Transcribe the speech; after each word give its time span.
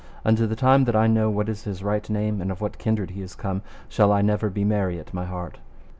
Unto 0.25 0.47
the 0.47 0.55
time 0.55 0.85
that 0.85 0.95
I 0.95 1.05
know 1.05 1.29
what 1.29 1.47
is 1.47 1.65
his 1.65 1.83
right 1.83 2.09
name, 2.09 2.41
and 2.41 2.49
of 2.49 2.59
what 2.59 2.79
kindred 2.79 3.11
he 3.11 3.21
is 3.21 3.35
come, 3.35 3.61
shall 3.87 4.11
I 4.11 4.23
never 4.23 4.49
be 4.49 4.63
merry 4.63 4.97
at 4.99 5.13
my 5.13 5.25
heart. 5.25 5.59